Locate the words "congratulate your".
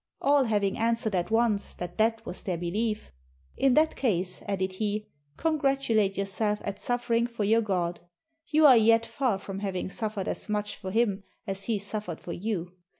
5.37-6.25